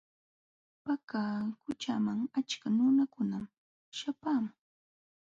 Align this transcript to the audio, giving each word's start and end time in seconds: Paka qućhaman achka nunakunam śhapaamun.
Paka 0.83 1.21
qućhaman 1.63 2.19
achka 2.39 2.67
nunakunam 2.75 3.43
śhapaamun. 3.97 4.55